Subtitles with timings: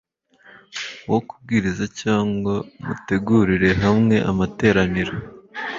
[1.09, 2.53] wo kubwiriza cyangwa
[2.85, 5.13] mutegurire hamwe amateraniro